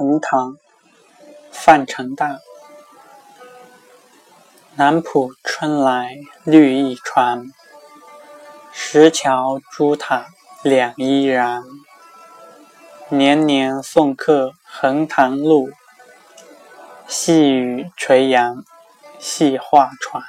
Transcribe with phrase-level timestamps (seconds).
[0.00, 0.56] 横塘，
[1.52, 2.38] 范成大。
[4.76, 7.52] 南浦春来绿一船，
[8.72, 10.28] 石桥朱塔
[10.62, 11.62] 两依然。
[13.10, 15.70] 年年送客横塘路，
[17.06, 18.64] 细雨垂杨，
[19.18, 20.22] 细画船。